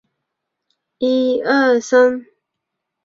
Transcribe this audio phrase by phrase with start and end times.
[0.03, 0.07] 祖父
[1.43, 2.25] 曹安善。